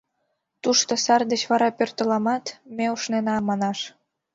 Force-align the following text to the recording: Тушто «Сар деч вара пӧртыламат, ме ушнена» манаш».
Тушто 0.63 0.91
«Сар 1.05 1.21
деч 1.31 1.41
вара 1.51 1.69
пӧртыламат, 1.77 2.45
ме 2.75 2.85
ушнена» 2.95 3.35
манаш». 3.47 3.79